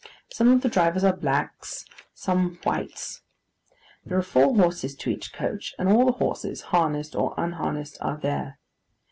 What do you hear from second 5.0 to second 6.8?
each coach, and all the horses,